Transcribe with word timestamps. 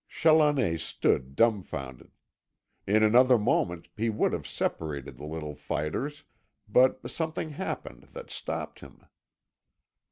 Challoner 0.09 0.79
stood 0.79 1.35
dumbfounded. 1.35 2.09
In 2.87 3.03
another 3.03 3.37
moment 3.37 3.87
he 3.95 4.09
would 4.09 4.33
have 4.33 4.47
separated 4.47 5.17
the 5.19 5.27
little 5.27 5.53
fighters, 5.53 6.23
but 6.67 7.07
something 7.07 7.51
happened 7.51 8.07
that 8.13 8.31
stopped 8.31 8.79
him. 8.79 9.05